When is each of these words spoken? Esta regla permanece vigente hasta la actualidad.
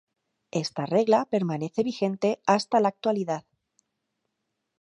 Esta 0.63 0.87
regla 0.87 1.25
permanece 1.29 1.83
vigente 1.83 2.41
hasta 2.47 2.79
la 2.79 2.87
actualidad. 2.87 3.45